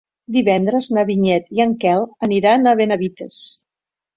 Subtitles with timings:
[0.37, 3.39] Divendres na Vinyet i en Quel aniran a Benavites.